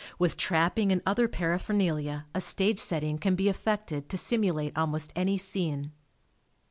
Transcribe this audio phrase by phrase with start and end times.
[0.17, 5.37] With trapping and other paraphernalia a stage setting can be effected to simulate almost any
[5.37, 5.91] scene.